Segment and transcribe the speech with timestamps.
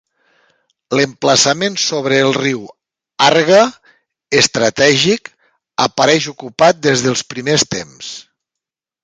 [0.99, 2.63] L'emplaçament sobre el riu
[3.27, 3.59] Arga,
[4.41, 5.31] estratègic,
[5.87, 8.11] apareix ocupat des dels primers temps.